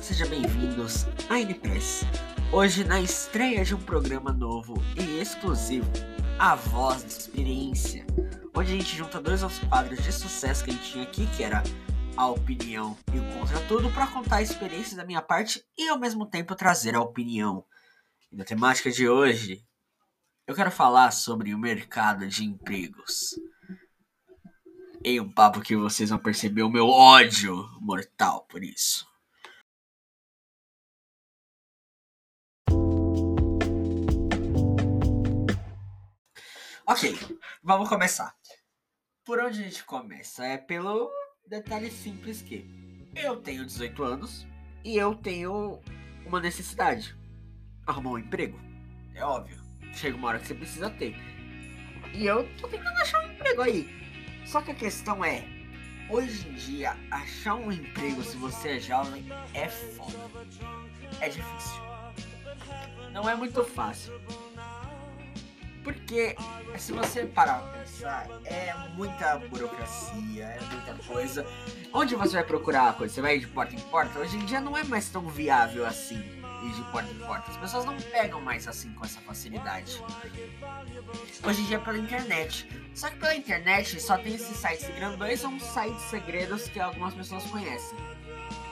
[0.00, 2.06] Sejam bem-vindos à NPress.
[2.50, 5.90] Hoje, na estreia de um programa novo e exclusivo,
[6.38, 8.06] A Voz da Experiência,
[8.56, 11.44] onde a gente junta dois outros quadros de sucesso que a gente tinha aqui, que
[11.44, 11.62] era
[12.16, 15.98] a opinião e o contra tudo, para contar a experiência da minha parte e ao
[15.98, 17.62] mesmo tempo trazer a opinião.
[18.32, 19.62] E na temática de hoje,
[20.46, 23.38] eu quero falar sobre o mercado de empregos.
[25.04, 29.09] Em um papo que vocês vão perceber o meu ódio mortal por isso.
[36.90, 37.16] Ok,
[37.62, 38.34] vamos começar.
[39.24, 40.44] Por onde a gente começa?
[40.44, 41.08] É pelo
[41.46, 42.66] detalhe simples que
[43.14, 44.44] eu tenho 18 anos
[44.82, 45.80] e eu tenho
[46.26, 47.16] uma necessidade.
[47.86, 48.58] Arrumar um emprego.
[49.14, 49.56] É óbvio.
[49.94, 51.14] Chega uma hora que você precisa ter.
[52.12, 53.88] E eu tô tentando achar um emprego aí.
[54.44, 55.44] Só que a questão é,
[56.10, 60.18] hoje em dia, achar um emprego se você é jovem é foda.
[61.20, 61.80] É difícil.
[63.12, 64.12] Não é muito fácil.
[65.82, 66.36] Porque
[66.76, 71.46] se você parar pra pensar, é muita burocracia, é muita coisa.
[71.92, 73.14] Onde você vai procurar a coisa?
[73.14, 74.18] Você vai de porta em porta?
[74.18, 77.50] Hoje em dia não é mais tão viável assim ir de porta em porta.
[77.50, 80.02] As pessoas não pegam mais assim com essa facilidade.
[81.44, 82.68] Hoje em dia é pela internet.
[82.94, 87.44] Só que pela internet só tem esses sites grandões, são sites segredos que algumas pessoas
[87.44, 87.98] conhecem.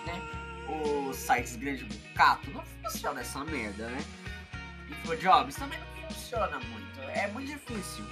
[0.06, 0.20] Né?
[0.68, 4.04] Os sites grandes cato não funciona essa merda, né?
[4.90, 5.87] Infojobs também não
[6.28, 8.04] funciona muito é muito difícil.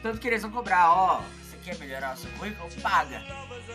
[0.00, 2.70] Tanto que eles vão cobrar, ó, você quer melhorar o seu currículo?
[2.80, 3.22] Paga.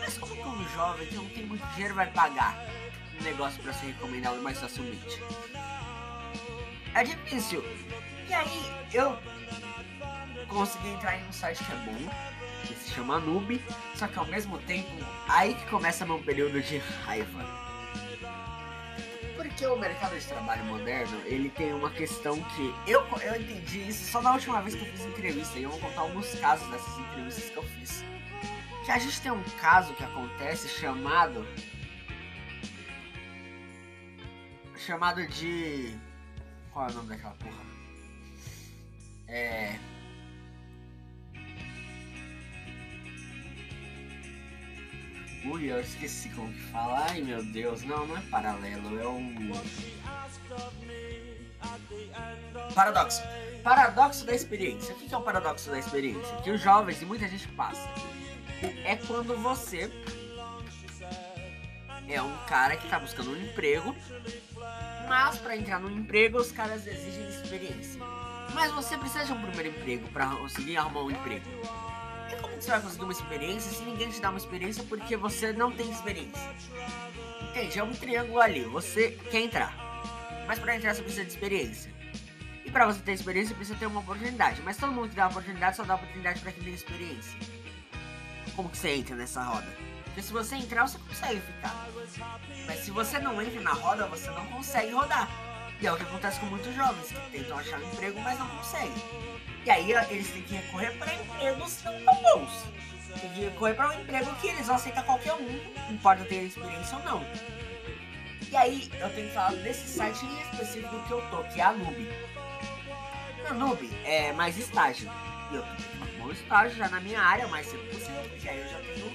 [0.00, 2.56] Mas como que um jovem que não tem muito dinheiro vai pagar
[3.20, 5.22] um negócio para ser recomendado mais facilmente?
[6.94, 7.62] É difícil.
[8.28, 9.18] E aí, eu
[10.48, 12.10] consegui entrar em um site que é bom,
[12.66, 13.62] que se chama Noob,
[13.94, 14.90] só que ao mesmo tempo,
[15.28, 17.71] aí que começa meu período de raiva
[19.52, 24.10] porque o mercado de trabalho moderno, ele tem uma questão que eu, eu entendi isso
[24.10, 26.98] só na última vez que eu fiz entrevista, e eu vou contar alguns casos dessas
[26.98, 28.04] entrevistas que eu fiz.
[28.84, 31.46] Que a gente tem um caso que acontece chamado
[34.78, 35.96] chamado de
[36.72, 37.62] qual é o nome daquela porra?
[39.28, 39.78] É
[45.44, 47.06] Ui, eu esqueci como que fala.
[47.08, 49.52] Ai meu Deus, não, não é paralelo, é um.
[52.74, 53.22] Paradoxo.
[53.62, 54.94] Paradoxo da experiência.
[54.94, 56.36] O que é o paradoxo da experiência?
[56.42, 57.88] Que os jovens e muita gente passa.
[58.84, 59.90] É quando você
[62.08, 63.94] é um cara que tá buscando um emprego,
[65.08, 68.00] mas para entrar no emprego os caras exigem experiência.
[68.54, 71.46] Mas você precisa de um primeiro emprego para conseguir arrumar um emprego.
[72.40, 75.70] Como você vai conseguir uma experiência se ninguém te dá uma experiência porque você não
[75.72, 76.54] tem experiência?
[77.50, 77.78] Entende?
[77.78, 78.64] É um triângulo ali.
[78.64, 79.74] Você quer entrar.
[80.46, 81.92] Mas para entrar você precisa de experiência.
[82.64, 84.62] E para você ter experiência precisa ter uma oportunidade.
[84.62, 87.38] Mas todo mundo que dá uma oportunidade só dá oportunidade para quem tem experiência.
[88.54, 89.66] Como que você entra nessa roda?
[90.04, 91.88] Porque se você entrar, você consegue ficar.
[92.66, 95.28] Mas se você não entra na roda, você não consegue rodar.
[95.80, 98.46] E é o que acontece com muitos jovens que tentam achar um emprego, mas não
[98.48, 98.92] conseguem.
[99.64, 102.64] E aí eles têm que recorrer para empregos não tão bons.
[103.20, 106.42] Tem que recorrer para um emprego que eles vão aceitar qualquer um, não importa ter
[106.42, 107.26] experiência ou não.
[108.50, 111.64] E aí eu tenho que falar desse site em específico que eu tô, que é
[111.64, 112.08] a Noob.
[113.48, 115.10] A Noob é mais estágio.
[115.50, 118.60] E eu tô um bom estágio já na minha área, mais cedo possível, porque aí
[118.60, 119.06] eu já tenho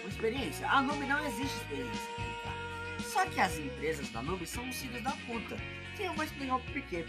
[0.00, 0.68] uma experiência.
[0.68, 2.10] A Noob não existe experiência.
[2.16, 3.02] Tá?
[3.04, 5.56] Só que as empresas da Noob são os filhos da puta.
[5.96, 7.06] Que eu vou explicar o porquê.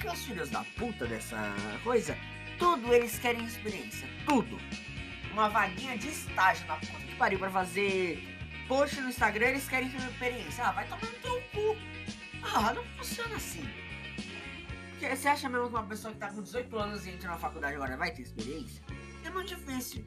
[0.00, 1.36] Porque os filhos da puta dessa
[1.84, 2.16] coisa,
[2.58, 4.08] tudo eles querem experiência.
[4.26, 4.56] Tudo.
[5.30, 8.18] Uma vaguinha de estágio na puta que pariu pra fazer
[8.66, 10.64] post no Instagram, eles querem experiência.
[10.64, 11.76] Ah, vai tomar no teu cu.
[12.42, 13.62] Ah, não funciona assim.
[14.92, 17.36] Porque você acha mesmo que uma pessoa que tá com 18 anos e entra na
[17.36, 18.82] faculdade agora vai ter experiência?
[19.22, 20.02] É muito difícil.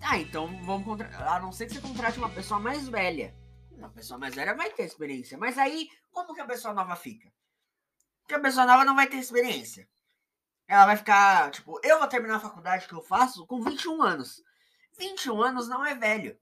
[0.00, 1.36] Ah, então vamos contratar.
[1.36, 3.36] A não ser que você contrate uma pessoa mais velha.
[3.72, 5.36] Uma pessoa mais velha vai ter experiência.
[5.36, 7.30] Mas aí, como que a pessoa nova fica?
[8.32, 9.86] Porque a pessoa nova não vai ter experiência.
[10.66, 14.42] Ela vai ficar, tipo, eu vou terminar a faculdade que eu faço com 21 anos.
[14.98, 16.40] 21 anos não é velho.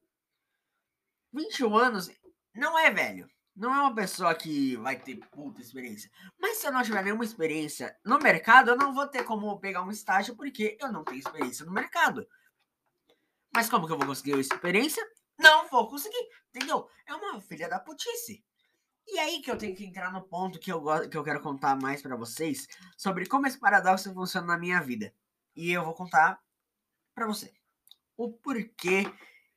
[1.33, 2.09] 21 anos
[2.55, 3.29] não é velho.
[3.57, 6.09] Não é uma pessoa que vai ter puta experiência.
[6.39, 9.83] Mas se eu não tiver nenhuma experiência no mercado, eu não vou ter como pegar
[9.83, 12.25] um estágio porque eu não tenho experiência no mercado.
[13.53, 15.05] Mas como que eu vou conseguir experiência?
[15.37, 16.89] Não vou conseguir, entendeu?
[17.05, 18.45] É uma filha da putice.
[19.12, 21.75] E aí que eu tenho que entrar no ponto que eu, que eu quero contar
[21.75, 25.12] mais para vocês sobre como esse paradoxo funciona na minha vida.
[25.57, 26.41] E eu vou contar
[27.12, 27.53] para você
[28.17, 29.05] o porquê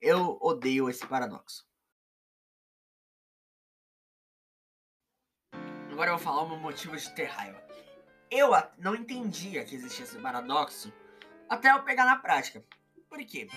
[0.02, 1.68] eu odeio esse paradoxo.
[5.92, 7.64] Agora eu vou falar o meu motivo de ter raiva.
[8.32, 10.92] Eu não entendia que existia esse paradoxo
[11.48, 12.66] até eu pegar na prática.
[13.08, 13.48] Por quê?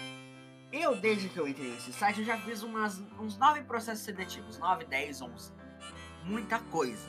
[0.71, 4.59] Eu, desde que eu entrei nesse site, eu já fiz umas, uns nove processos seletivos.
[4.59, 5.66] 9, 10, 11.
[6.27, 7.09] Muita coisa.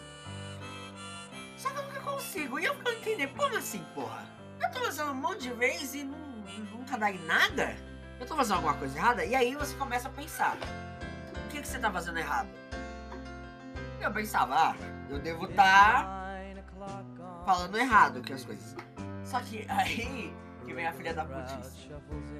[1.57, 2.59] Só que eu nunca consigo.
[2.59, 4.25] E eu fico entendendo, como assim, porra?
[4.61, 6.17] Eu tô fazendo um monte de vezes e não,
[6.71, 7.75] nunca dá em nada?
[8.19, 9.25] Eu tô fazendo alguma coisa errada?
[9.25, 10.57] E aí você começa a pensar.
[11.45, 12.49] O que, que você tá fazendo errado?
[13.99, 14.75] Eu pensava, ah,
[15.09, 18.75] eu devo estar tá falando errado que as coisas.
[19.23, 20.33] Só que aí
[20.65, 21.89] que vem a filha da putice.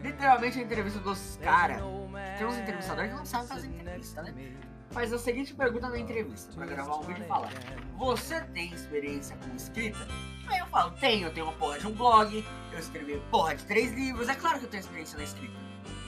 [0.03, 1.81] Literalmente a entrevista dos caras.
[2.38, 4.57] Tem uns entrevistadores que não sabem fazer entrevista, né?
[4.91, 7.49] Faz a seguinte pergunta na entrevista, pra gravar um vídeo e fala:
[7.97, 9.99] Você tem experiência com escrita?
[10.47, 13.63] Aí eu falo: Tenho, eu tenho uma porra de um blog, eu escrevi porra de
[13.65, 15.53] três livros, é claro que eu tenho experiência na escrita.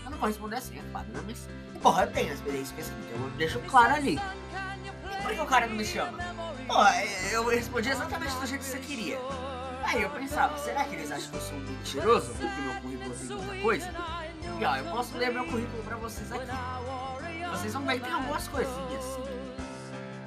[0.03, 1.21] Eu não vou responder assim, é claro, né?
[1.25, 1.47] Mas,
[1.81, 4.15] porra, eu tenho experiência com escrita, eu deixo claro ali.
[4.15, 6.17] E por que o cara não me chama?
[6.65, 9.19] Porra, eu respondi exatamente do jeito que você queria.
[9.83, 12.33] Aí eu pensava, será que eles acham que eu sou um mentiroso?
[12.33, 13.93] Porque meu currículo tem muita coisa?
[14.59, 16.45] E ó, eu posso ler meu currículo pra vocês aqui.
[17.51, 19.23] Vocês vão ver que tem algumas coisinhas, assim.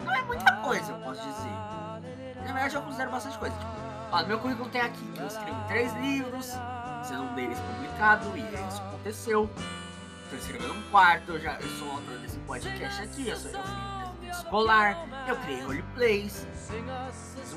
[0.05, 2.43] Não é muita coisa, eu posso dizer.
[2.45, 3.57] Na verdade, eu considero bastante coisa.
[3.57, 3.73] Tipo,
[4.11, 6.47] ó, meu currículo tem aqui que eu escrevi três livros,
[7.05, 9.51] sendo um deles publicado, e isso aconteceu.
[10.31, 13.93] Tô escrevendo um quarto, eu, já, eu sou autor desse podcast aqui, eu sou eu
[14.33, 14.97] escolar,
[15.29, 16.47] eu criei roleplays,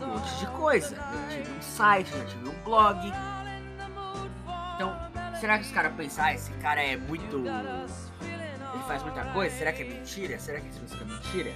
[0.01, 0.95] um monte de coisa.
[0.95, 2.99] Eu tive um site, eu tive um blog.
[4.75, 4.93] Então,
[5.39, 7.43] será que os caras pensam, ah, esse cara é muito.
[8.87, 9.55] Faz muita coisa?
[9.57, 10.39] Será que é mentira?
[10.39, 11.53] Será que isso é mentira?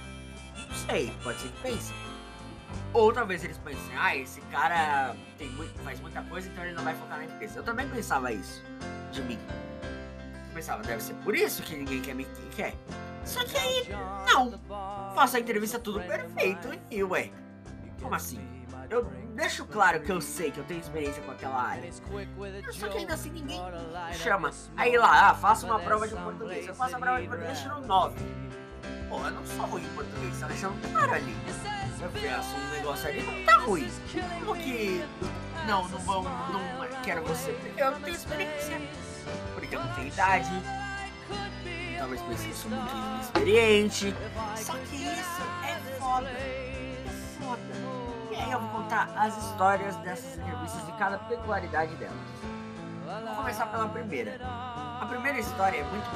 [0.68, 1.96] Não sei, pode ser que pensem.
[2.92, 6.82] Ou talvez eles pensem, ah, esse cara tem muito, faz muita coisa, então ele não
[6.82, 7.60] vai focar na empresa.
[7.60, 8.62] Eu também pensava isso
[9.12, 9.38] de mim.
[10.48, 12.74] Eu pensava, deve ser por isso que ninguém quer me quer.
[13.24, 13.88] Só que aí,
[14.26, 14.58] não.
[15.14, 17.30] Faço a entrevista tudo perfeito e ué.
[18.02, 18.40] Como assim?
[18.90, 19.04] Eu
[19.34, 21.90] deixo claro que eu sei que eu tenho experiência com aquela área.
[22.72, 23.60] Só que ainda assim ninguém
[24.12, 24.50] chama.
[24.76, 26.66] Aí lá, ah, faça uma prova de português.
[26.66, 28.16] Eu faço a prova de português tiro 9.
[29.08, 31.36] Pô, eu não sou ruim em português, tá deixando claro ali.
[32.02, 33.90] Eu faço um negócio ali, não tá ruim.
[34.44, 35.04] Como que.
[35.66, 36.22] Não, não vão.
[36.24, 37.56] Não quero você.
[37.76, 38.80] Eu não tenho experiência.
[39.54, 40.50] Porque eu não tenho idade
[42.00, 44.14] talvez por isso eu sou muito inexperiente.
[44.56, 46.28] Só que isso é foda.
[46.30, 47.04] É
[47.38, 47.99] foda.
[48.40, 52.16] Aí eu vou contar as histórias dessas entrevistas e cada peculiaridade delas.
[53.26, 54.38] Vou começar pela primeira.
[54.42, 56.08] A primeira história é muito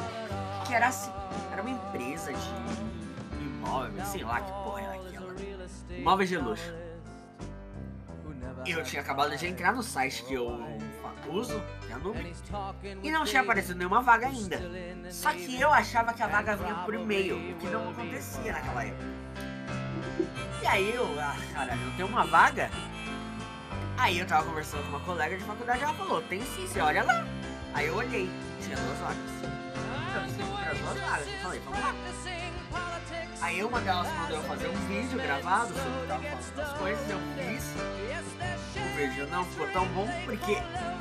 [0.67, 1.13] que era assim,
[1.53, 5.35] era uma empresa de imóveis, sei lá que porra era aquela.
[5.91, 6.73] Imóveis de luxo.
[8.67, 10.67] Eu tinha acabado de entrar no site que eu
[11.29, 12.35] uso, que é Nube,
[13.03, 14.59] e não tinha aparecido nenhuma vaga ainda.
[15.11, 18.85] Só que eu achava que a vaga vinha por e-mail, o que não acontecia naquela
[18.85, 19.05] época.
[20.63, 22.71] E aí eu, ah, caralho, não tem uma vaga?
[23.97, 26.81] Aí eu tava conversando com uma colega de faculdade e ela falou, tem sim, você
[26.81, 27.27] olha lá.
[27.75, 28.31] Aí eu olhei,
[28.63, 29.19] tinha duas vagas.
[30.15, 31.95] Eu que era duas vagas, eu falei, vamos lá.
[33.41, 37.11] Aí uma delas mandou eu fazer um vídeo gravado sobre o tava falando das coisas,
[37.11, 37.75] eu fiz.
[38.77, 40.57] O vídeo não ficou tão bom porque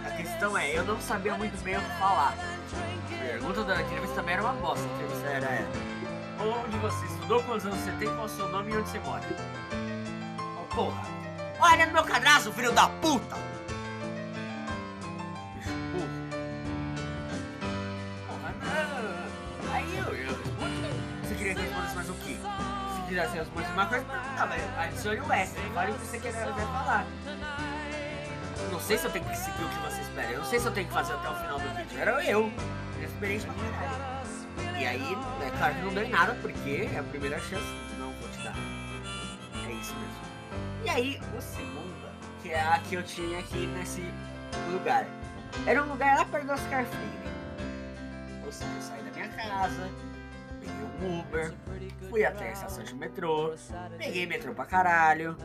[0.06, 2.36] a questão é, eu não sabia muito bem o que falar.
[2.36, 4.86] A pergunta da entrevista também era uma bosta.
[4.86, 5.68] A entrevista era
[6.50, 9.00] onde você estudou, quantos anos você tem, qual é o seu nome e onde você
[9.00, 9.24] mora.
[10.62, 11.02] Oh, porra.
[11.60, 13.36] Olha no meu cadastro, filho da puta!
[18.28, 19.74] Porra, não.
[19.74, 20.06] Aí eu,
[21.24, 22.38] Você queria que eu respondesse mais o quê?
[22.96, 25.56] Se quisesse responder uma coisa, tá, mas adicione o S.
[25.74, 27.06] Fale o que você quer falar
[28.74, 30.32] não sei se eu tenho que seguir o que você espera.
[30.32, 32.00] Eu não sei se eu tenho que fazer até o final do vídeo.
[32.00, 32.52] Era eu.
[33.02, 34.23] Experiência pra caralho.
[34.78, 37.66] E aí, é claro que não deu em nada, porque é a primeira chance.
[37.98, 38.56] Não vou te dar.
[39.68, 40.24] É isso mesmo.
[40.84, 42.12] E aí, o segunda,
[42.42, 44.04] que é a que eu tinha aqui nesse
[44.72, 45.06] lugar.
[45.66, 47.24] Era um lugar lá perto do Oscar Freire.
[48.46, 49.90] Ou seja, eu saí da minha casa,
[50.60, 51.54] peguei um Uber,
[52.10, 53.54] fui até a estação de metrô,
[53.98, 55.38] peguei metrô pra caralho,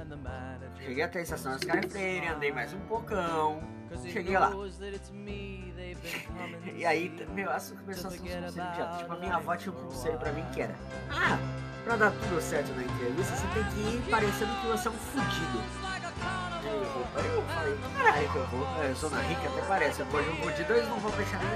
[0.80, 3.62] cheguei até a estação das Freire, andei mais um pocão,
[4.10, 4.52] cheguei lá.
[6.76, 8.98] e aí, meu, isso começou a ser um conselho idiota.
[8.98, 10.74] Tipo, a minha avó tinha um conselho pra mim que era:
[11.10, 11.38] Ah,
[11.84, 14.94] pra dar tudo certo na entrevista, você tem que ir parecendo que você é um
[14.94, 15.62] fudido.
[16.68, 18.84] Eu falei, caralho que eu vou.
[18.84, 20.02] Eu sou na rica, até parece.
[20.02, 21.52] Depois de um fudido, eles não vão fechar nem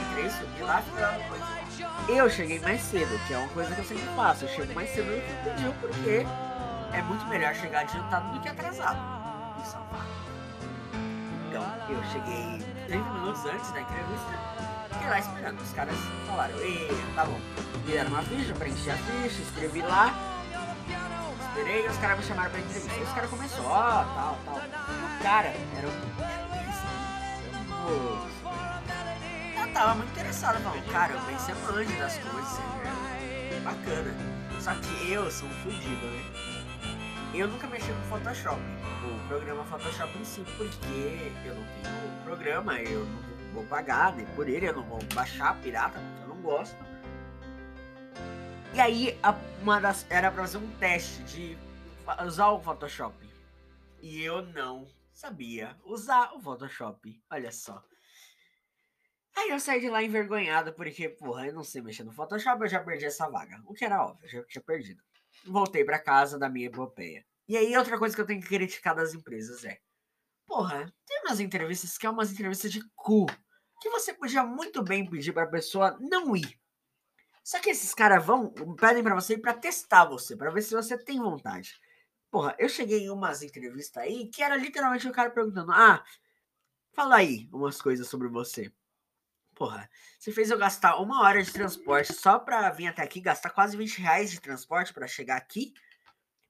[0.00, 1.44] Entrei, subi lá, fui lá no coisa.
[2.08, 4.44] Eu cheguei mais cedo, que é uma coisa que eu sempre faço.
[4.44, 6.24] Eu chego mais cedo do que pediu, porque
[6.92, 8.98] é muito melhor chegar adiantado do que atrasado.
[9.62, 10.17] Isso é um fato.
[11.58, 14.32] Então, eu cheguei 30 minutos antes da entrevista,
[14.92, 15.60] fiquei lá esperando.
[15.60, 15.96] Os caras
[16.26, 17.40] falaram, e tá bom.
[17.84, 20.14] Me deram uma ficha, preenchi a ficha, escrevi lá.
[21.48, 22.94] esperei os caras me chamaram pra entrevista.
[22.94, 24.58] E os caras começaram, ó, tal, tal.
[24.58, 26.28] E o cara era um.
[29.60, 34.14] Eu tava muito interessado, falando, cara, eu pensei manja das coisas, é bacana.
[34.60, 36.57] Só que eu sou um fudido, né?
[37.38, 42.82] Eu nunca mexi com Photoshop, o programa Photoshop em si, porque eu não tenho programa,
[42.82, 46.42] eu não vou pagar né, por ele, eu não vou baixar pirata, porque eu não
[46.42, 46.76] gosto.
[48.74, 49.16] E aí,
[49.62, 51.56] uma das, era pra fazer um teste de
[52.26, 53.14] usar o Photoshop.
[54.02, 57.22] E eu não sabia usar o Photoshop.
[57.30, 57.84] Olha só.
[59.36, 62.68] Aí eu saí de lá envergonhado, porque, porra, eu não sei mexer no Photoshop, eu
[62.68, 63.62] já perdi essa vaga.
[63.64, 65.00] O que era óbvio, eu já tinha perdido.
[65.46, 67.27] Voltei para casa da minha epopeia.
[67.48, 69.80] E aí, outra coisa que eu tenho que criticar das empresas é:
[70.46, 73.26] porra, tem umas entrevistas que é umas entrevistas de cu.
[73.80, 76.60] Que você podia muito bem pedir pra pessoa não ir.
[77.44, 80.74] Só que esses caras vão, pedem para você ir pra testar você, para ver se
[80.74, 81.80] você tem vontade.
[82.30, 86.04] Porra, eu cheguei em umas entrevistas aí que era literalmente o cara perguntando: Ah,
[86.92, 88.70] fala aí umas coisas sobre você.
[89.54, 89.88] Porra,
[90.18, 93.76] você fez eu gastar uma hora de transporte só pra vir até aqui, gastar quase
[93.76, 95.72] 20 reais de transporte para chegar aqui?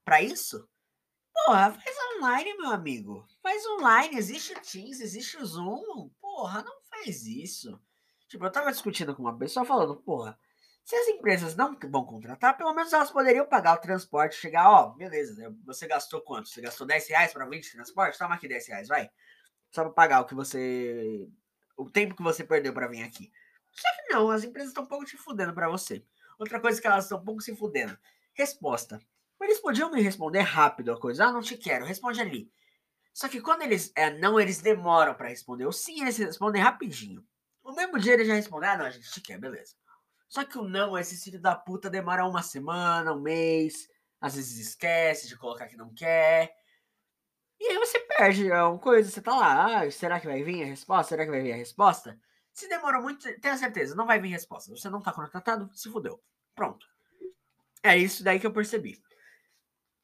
[0.03, 0.67] Pra isso?
[1.45, 3.27] Porra, faz online, meu amigo.
[3.41, 6.09] Faz online, existe o Teams, existe o Zoom.
[6.21, 7.79] Porra, não faz isso.
[8.27, 10.37] Tipo, eu tava discutindo com uma pessoa falando, porra,
[10.83, 14.89] se as empresas não vão contratar, pelo menos elas poderiam pagar o transporte, chegar, ó,
[14.89, 16.49] beleza, né, você gastou quanto?
[16.49, 18.17] Você gastou 10 reais para 20 de transporte?
[18.17, 19.09] Toma aqui 10 reais, vai.
[19.71, 21.27] Só pra pagar o que você.
[21.77, 23.31] O tempo que você perdeu para vir aqui.
[23.71, 26.03] Só que não, as empresas estão um pouco te fudendo para você.
[26.37, 27.97] Outra coisa que elas estão um pouco se fudendo.
[28.33, 28.99] Resposta.
[29.41, 31.25] Eles podiam me responder rápido a coisa.
[31.25, 32.51] Ah, não te quero, responde ali.
[33.13, 33.91] Só que quando eles.
[33.95, 35.65] É, não, eles demoram para responder.
[35.65, 37.25] Ou sim, eles respondem rapidinho.
[37.63, 39.75] No mesmo dia eles já respondem, ah, não, a gente te quer, beleza.
[40.27, 43.89] Só que o não, esse filho da puta demora uma semana, um mês,
[44.21, 46.55] às vezes esquece de colocar que não quer.
[47.59, 50.63] E aí você perde é uma coisa, você tá lá, ah, será que vai vir
[50.63, 51.09] a resposta?
[51.09, 52.17] Será que vai vir a resposta?
[52.53, 54.75] Se demorou muito, tenha certeza, não vai vir resposta.
[54.75, 56.21] Você não tá contratado, se fudeu.
[56.55, 56.87] Pronto.
[57.83, 59.01] É isso daí que eu percebi.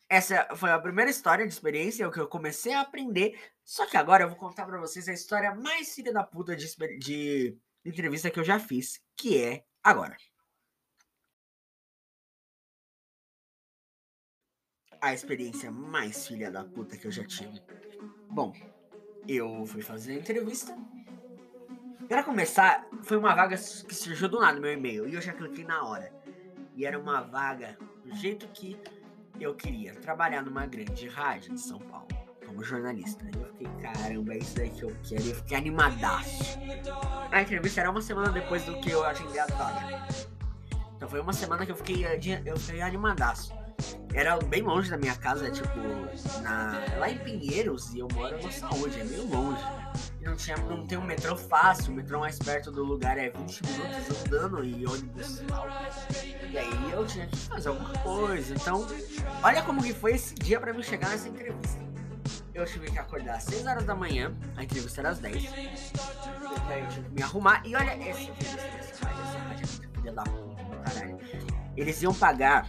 [0.07, 3.39] Essa foi a primeira história de experiência, é o que eu comecei a aprender.
[3.63, 6.67] Só que agora eu vou contar para vocês a história mais filha da puta de,
[7.00, 10.17] de entrevista que eu já fiz, que é Agora,
[15.00, 17.62] a experiência mais filha da puta que eu já tive.
[18.27, 18.51] Bom,
[19.27, 20.75] eu fui fazer a entrevista.
[22.09, 25.33] Para começar, foi uma vaga que surgiu do nada no meu e-mail e eu já
[25.33, 26.12] cliquei na hora.
[26.74, 28.75] E era uma vaga do jeito que
[29.39, 32.08] eu queria, trabalhar numa grande rádio de São Paulo
[32.46, 33.25] como jornalista.
[33.36, 35.24] Eu fiquei, caramba, é isso daí que eu quero.
[35.24, 36.60] Eu fiquei animadaço.
[37.32, 40.08] A entrevista era uma semana depois do que eu agendei a vaga.
[40.96, 42.06] Então foi uma semana que eu fiquei,
[42.46, 43.54] eu fiquei animadaço.
[44.13, 45.79] Era bem longe da minha casa, tipo,
[46.41, 49.62] na, lá em Pinheiros, e eu moro no Saúde, é meio longe.
[50.22, 53.62] Não, tinha, não tem um metrô fácil, o metrô mais perto do lugar é 20
[53.63, 55.67] minutos andando e ônibus e tal.
[56.50, 58.53] E aí eu tinha que fazer alguma coisa.
[58.53, 58.88] Então,
[59.44, 61.86] olha como que foi esse dia para mim chegar nessa entrevista
[62.55, 65.44] eu tive que acordar às 6 horas da manhã, a entrevista era às 10.
[66.67, 67.62] Daí eu tive que me arrumar.
[67.65, 71.20] E olha essa entrevista dessa rádio, essa rádio é filha da puta caralho.
[71.75, 72.67] Eles iam pagar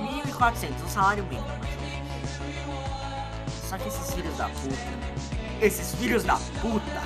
[0.00, 1.46] 1.400, um salário mínimo.
[3.68, 4.76] Só que esses filhos da puta,
[5.60, 7.02] esses filhos da puta,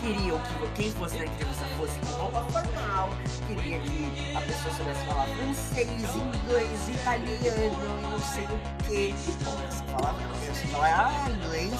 [0.00, 3.10] queriam que quem fosse na entrevista fosse com roupa formal,
[3.46, 9.14] queria que a pessoa soubesse falar francês, inglês, italiano, não sei o que.
[9.16, 9.32] Se
[9.84, 10.14] falar,
[10.52, 11.74] se falar inglês,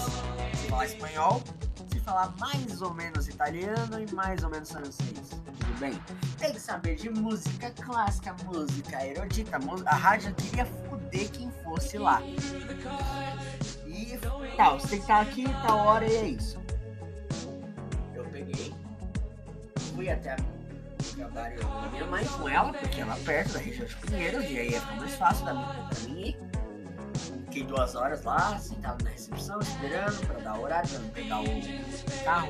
[0.55, 1.43] se falar espanhol,
[1.91, 5.41] se falar mais ou menos italiano e mais ou menos francês.
[5.81, 6.01] Bem?
[6.39, 9.59] Tem que saber de música clássica, música erudita.
[9.87, 12.23] A rádio queria fuder quem fosse lá.
[13.87, 14.19] E
[14.57, 16.61] tal, você tem que estar aqui, tal hora e é isso
[18.31, 18.75] peguei,
[19.95, 23.87] fui até o trabalho da minha mãe com ela, porque ela é perto da região
[23.87, 26.39] de Pinheiros, e aí ficar mais fácil da minha, pra mim ir.
[27.45, 32.25] Fiquei duas horas lá, sentado na recepção, esperando pra dar horário, pra não pegar o
[32.25, 32.49] carro.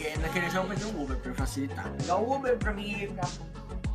[0.00, 1.90] Porque naquele região eu peguei um Uber pra facilitar.
[1.98, 3.28] Pegar o Uber pra mim ir pra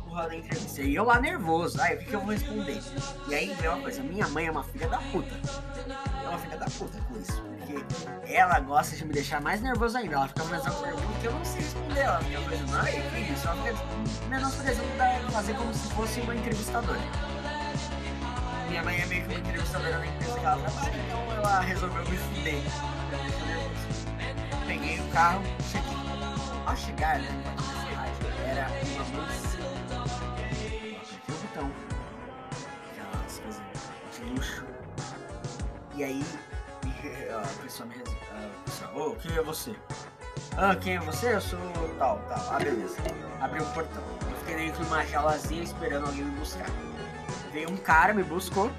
[0.04, 0.80] porra da entrevista.
[0.80, 2.80] E eu lá nervoso, aí o que, que eu vou responder?
[3.26, 5.34] E aí veio uma coisa, minha mãe é uma filha da puta.
[6.22, 7.42] É uma filha da puta com isso.
[7.42, 10.14] Porque ela gosta de me deixar mais nervoso ainda.
[10.14, 12.00] Ela fica fazendo perguntas que eu não sei responder.
[12.00, 17.00] Ela fica fazendo, ai filho, só fica menosprezando da fazer como se fosse uma entrevistadora.
[18.68, 22.04] Minha mãe é meio que uma entrevistadora na empresa que ela trabalha, então ela resolveu
[22.04, 22.62] me fuder.
[24.66, 25.95] Peguei o carro, cheguei.
[26.66, 27.28] Ao chegar, né?
[28.44, 29.56] Era uma moça
[35.94, 36.22] E aí
[37.32, 37.94] a pessoa me
[38.64, 39.74] pessoa, ô, quem é você?
[40.56, 41.34] Ah, quem é você?
[41.34, 41.58] Eu sou
[41.98, 42.48] tal, tal.
[42.50, 42.96] Ah, beleza.
[43.40, 44.02] Abri um portão.
[44.28, 46.66] Eu fiquei dentro de uma jalazinha esperando alguém me buscar.
[47.52, 48.70] Veio um cara, me buscou.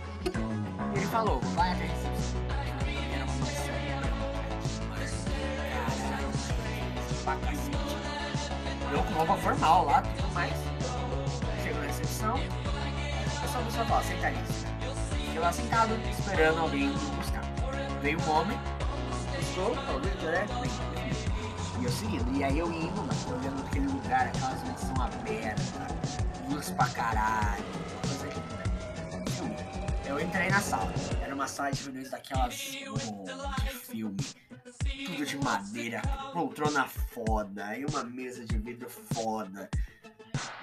[0.96, 1.86] Ele falou, vai até.
[3.16, 3.72] Era uma maçã.
[7.26, 7.77] Caralho,
[8.92, 10.54] Eu com roupa formal lá, tudo mais.
[11.62, 12.36] Chego na recepção.
[12.36, 14.38] A pessoa começou a falar, senta ali.
[15.26, 17.44] Fiquei lá sentado, esperando alguém me buscar.
[18.02, 18.58] Veio um homem,
[19.36, 20.46] buscou, falou, Victor, é?
[21.80, 22.38] E eu seguindo.
[22.38, 26.18] E aí eu indo, mas olhando aquele lugar, aquelas mansão abertas,
[26.50, 27.66] luz pra caralho.
[30.06, 30.94] Eu entrei na sala.
[31.22, 32.98] Era uma sala de reuniões daquelas oh,
[33.92, 34.18] filme.
[35.06, 36.02] Tudo de madeira,
[36.34, 39.70] poltrona foda, e uma mesa de vidro foda.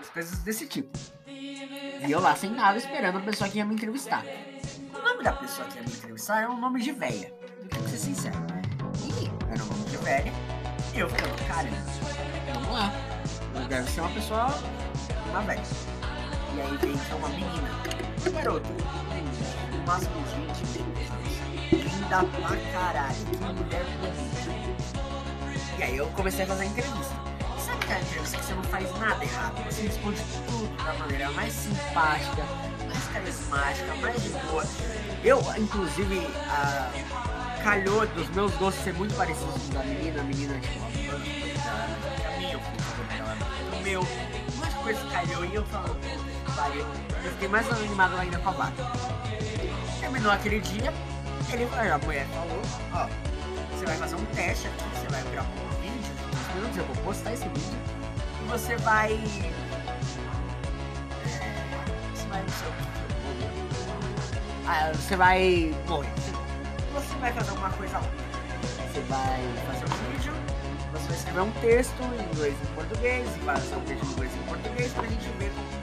[0.01, 0.97] As coisas desse tipo.
[1.27, 4.25] E eu lá sentado esperando a pessoa que ia me entrevistar.
[4.95, 7.33] O nome da pessoa que ia me entrevistar era um nome de véia.
[7.63, 8.37] Eu que ser sincero.
[9.05, 10.33] E era um nome de velha
[10.95, 11.69] e eu ficando, cara,
[12.53, 12.93] vamos lá.
[13.69, 14.47] Deve ser uma pessoa,
[15.29, 15.63] uma velha.
[16.55, 17.69] E aí vem é uma menina,
[18.29, 18.69] um garoto,
[19.73, 21.44] no máximo 20
[22.23, 23.35] pra caralho, que.
[25.79, 27.15] E aí eu comecei a fazer entrevista.
[27.59, 29.65] Sabe aquela entrevista que você não faz nada errado?
[29.65, 32.45] Você responde tudo da maneira mais simpática,
[32.87, 34.65] mais carismática, mais de boa.
[35.25, 36.29] Eu, inclusive,
[37.65, 40.89] calhou dos meus gostos ser muito parecidos com da menina, a menina tipo, a
[42.39, 44.07] minha, o meu,
[44.55, 45.97] umas coisas calhou e eu falo.
[47.25, 48.85] Eu fiquei mais animado ainda com a vaca.
[49.99, 50.93] Terminou aquele dia,
[51.53, 53.09] ele, a mulher falou, ó,
[53.73, 56.85] você vai fazer um teste aqui, você vai gravar um vídeo de 15 minutos, eu
[56.87, 57.79] vou postar esse vídeo,
[58.43, 59.13] e você vai.
[61.25, 61.63] É,
[62.15, 62.45] você vai.
[64.67, 66.09] Ah, você vai morrer
[66.95, 68.11] você vai fazer alguma coisa lá.
[68.93, 70.33] Você vai fazer um vídeo,
[70.93, 74.13] você vai escrever um texto em inglês e em português, e fazer um vídeo em
[74.13, 75.74] inglês e em português pra gente ver como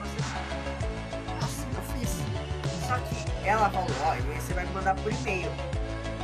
[3.46, 5.50] ela falou, ó, e você vai me mandar por e-mail.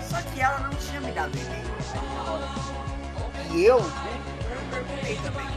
[0.07, 1.67] Só que ela não tinha me dado e-mail
[3.53, 3.83] E eu, eu
[4.71, 5.47] perguntei também.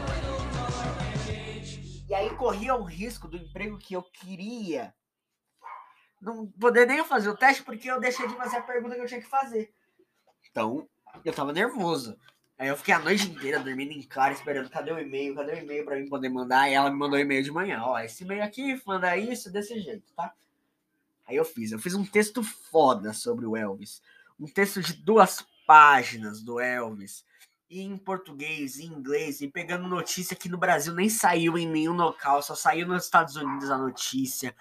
[2.09, 4.93] E aí corria o risco do emprego que eu queria
[6.21, 9.07] não poder nem fazer o teste porque eu deixei de fazer a pergunta que eu
[9.07, 9.73] tinha que fazer.
[10.51, 10.89] Então,
[11.25, 12.19] eu tava nervoso.
[12.59, 15.59] Aí eu fiquei a noite inteira dormindo em claro, esperando cadê o e-mail, cadê o
[15.59, 16.69] e-mail pra mim poder mandar.
[16.69, 17.83] E ela me mandou e-mail de manhã.
[17.83, 20.35] Ó, esse e-mail aqui, manda isso desse jeito, tá?
[21.31, 21.73] Aí eu fiz.
[21.73, 24.03] Eu fiz um texto foda sobre o Elvis.
[24.39, 27.25] Um texto de duas páginas do Elvis.
[27.71, 31.95] E em português, em inglês, e pegando notícia que no Brasil nem saiu em nenhum
[31.95, 34.55] local, só saiu nos Estados Unidos a notícia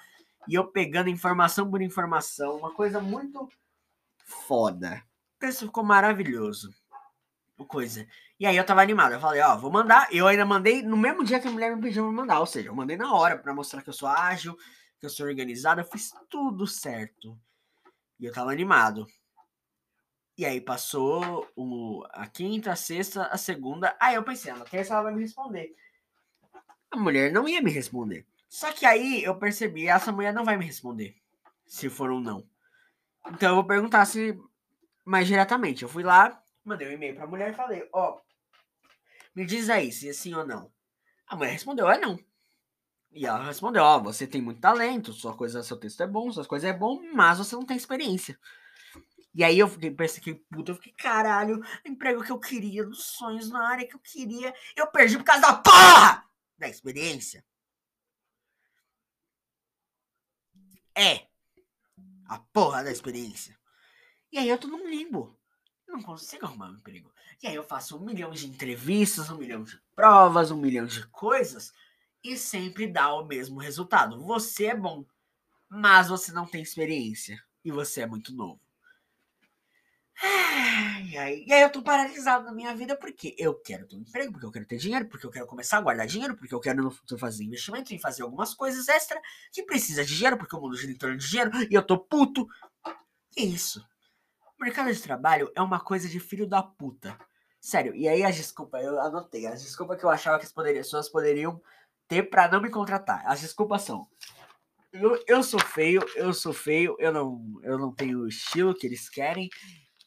[0.48, 3.48] e eu pegando informação por informação, uma coisa muito
[4.26, 5.04] foda.
[5.42, 6.74] Isso ficou maravilhoso.
[7.68, 8.08] Coisa.
[8.40, 10.08] E aí eu tava animado, eu falei, ó, vou mandar.
[10.12, 12.70] Eu ainda mandei no mesmo dia que a mulher me pediu pra mandar, ou seja,
[12.70, 14.58] eu mandei na hora para mostrar que eu sou ágil,
[15.00, 17.40] que eu sou organizado, eu fiz tudo certo.
[18.20, 19.08] E eu tava animado.
[20.38, 23.96] E aí passou o, a quinta, a sexta, a segunda.
[24.00, 25.76] Aí eu pensei, na terça ela vai me responder.
[26.92, 28.26] A mulher não ia me responder.
[28.48, 31.16] Só que aí eu percebi, essa mulher não vai me responder
[31.66, 32.50] se for um não.
[33.28, 34.38] Então eu vou perguntar se
[35.06, 35.84] mais diretamente.
[35.84, 38.22] Eu fui lá, mandei um e-mail pra mulher e falei, ó, oh,
[39.36, 40.72] me diz aí se é sim ou não.
[41.28, 42.20] A mulher respondeu, é não.
[43.12, 46.32] E ela respondeu, ó, oh, você tem muito talento, sua coisa, seu texto é bom,
[46.32, 48.40] suas coisas é bom, mas você não tem experiência.
[49.34, 53.04] E aí eu fiquei, pensei que puta, eu fiquei, caralho, emprego que eu queria, dos
[53.04, 56.24] sonhos na área que eu queria, eu perdi por causa da porra
[56.58, 57.44] da experiência.
[61.00, 61.28] é
[62.28, 63.58] a porra da experiência.
[64.32, 65.36] E aí eu tô num limbo.
[65.88, 67.12] Eu não consigo arrumar um emprego.
[67.42, 71.08] E aí eu faço um milhão de entrevistas, um milhão de provas, um milhão de
[71.08, 71.74] coisas
[72.24, 74.22] e sempre dá o mesmo resultado.
[74.24, 75.06] Você é bom,
[75.68, 78.60] mas você não tem experiência e você é muito novo.
[81.12, 84.02] E aí, e aí eu tô paralisado na minha vida porque eu quero ter um
[84.02, 86.60] emprego, porque eu quero ter dinheiro, porque eu quero começar a guardar dinheiro, porque eu
[86.60, 89.20] quero no futuro fazer investimento e fazer algumas coisas extra
[89.52, 91.98] que precisa de dinheiro, porque o mundo gira em torno de dinheiro e eu tô
[91.98, 92.48] puto.
[93.32, 93.80] Que isso?
[94.60, 97.18] O mercado de trabalho é uma coisa de filho da puta.
[97.62, 101.10] Sério, e aí as desculpas, eu anotei, as desculpas que eu achava que as pessoas
[101.10, 101.62] poderiam
[102.10, 103.24] ter para não me contratar.
[103.26, 104.06] As desculpas são
[104.92, 108.88] eu, eu sou feio, eu sou feio, eu não, eu não tenho o estilo que
[108.88, 109.48] eles querem,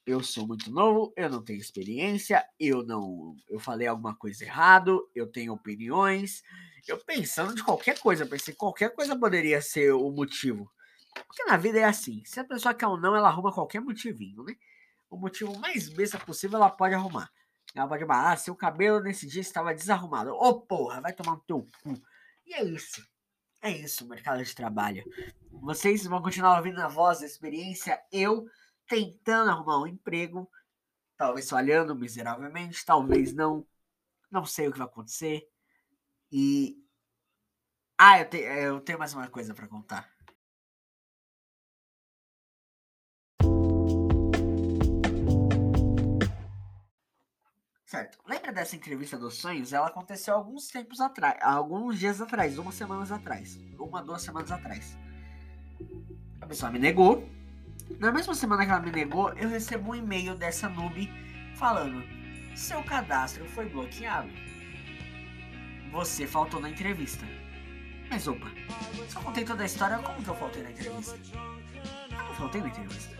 [0.05, 5.09] eu sou muito novo, eu não tenho experiência, eu não, eu falei alguma coisa errado,
[5.15, 6.43] eu tenho opiniões.
[6.89, 10.69] Eu pensando de qualquer coisa, pensei que qualquer coisa poderia ser o motivo.
[11.29, 14.43] Porque na vida é assim, se a pessoa quer ou não, ela arruma qualquer motivinho,
[14.43, 14.57] né?
[15.09, 17.31] O motivo mais besta possível ela pode arrumar.
[17.75, 20.31] Ela pode falar, ah, seu cabelo nesse dia estava desarrumado.
[20.33, 21.95] Ô, oh, porra, vai tomar no teu cu.
[22.45, 23.03] E é isso.
[23.63, 25.05] É isso, mercado de trabalho.
[25.51, 28.47] Vocês vão continuar ouvindo a voz da experiência, eu
[28.89, 30.51] tentando arrumar um emprego,
[31.17, 33.67] talvez falhando miseravelmente, talvez não.
[34.31, 35.49] Não sei o que vai acontecer.
[36.31, 36.77] E.
[37.97, 40.12] Ah, eu, te, eu tenho mais uma coisa para contar.
[47.93, 48.17] Certo.
[48.27, 49.71] Lembra dessa entrevista dos sonhos?
[49.71, 54.97] Ela aconteceu alguns tempos atrás, alguns dias atrás, umas semanas atrás, uma, duas semanas atrás.
[56.41, 57.29] A pessoa me negou.
[57.99, 61.07] Na mesma semana que ela me negou, eu recebo um e-mail dessa noob
[61.55, 62.03] falando:
[62.57, 64.31] seu cadastro foi bloqueado.
[65.91, 67.27] Você faltou na entrevista.
[68.09, 68.51] Mas opa,
[69.07, 71.21] se eu contei toda a história, como que eu faltei na entrevista?
[72.11, 73.15] Eu não faltei na entrevista.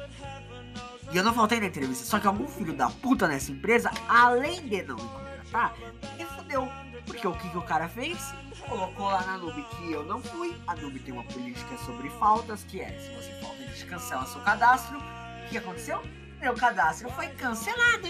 [1.13, 2.05] E eu não faltei na entrevista.
[2.07, 5.75] Só que algum filho da puta nessa empresa, além de não me contratar,
[6.17, 6.67] me fudeu.
[7.05, 8.19] Porque o que, que o cara fez?
[8.67, 10.57] Colocou lá na Nube que eu não fui.
[10.67, 14.25] A Nube tem uma política sobre faltas, que é se você falta, a gente cancela
[14.25, 14.99] seu cadastro.
[14.99, 16.03] O que aconteceu?
[16.41, 18.09] Meu cadastro foi cancelado.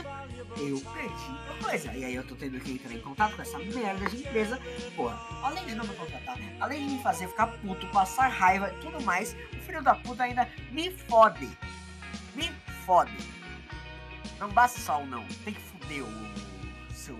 [0.56, 1.92] Eu perdi a coisa.
[1.92, 4.60] E aí eu tô tendo que entrar em contato com essa merda de empresa.
[4.94, 8.80] Porra, além de não me contratar, além de me fazer ficar puto, passar raiva e
[8.80, 11.48] tudo mais, o filho da puta ainda me fode.
[12.34, 12.50] Me
[12.84, 13.16] fode.
[14.38, 17.18] Não basta só o não, tem que foder o seu.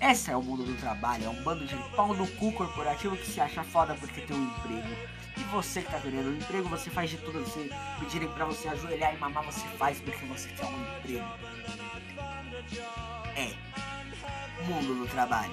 [0.00, 3.26] Esse é o mundo do trabalho, é um bando de pau no cu corporativo que
[3.26, 4.88] se acha foda porque tem um emprego.
[5.36, 7.44] E você que tá querendo um emprego, você faz de tudo.
[7.46, 11.26] Se pedirem pra você ajoelhar e mamar, você faz porque você quer um emprego.
[13.36, 13.54] É.
[14.64, 15.52] Mundo do trabalho.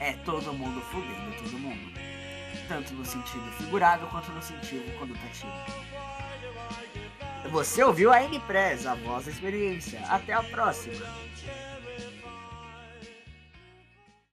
[0.00, 1.92] É todo mundo fudendo todo mundo.
[2.68, 5.52] Tanto no sentido figurado quanto no sentido conotativo.
[7.50, 10.00] Você ouviu a N-Press, a voz da experiência.
[10.08, 11.06] Até a próxima.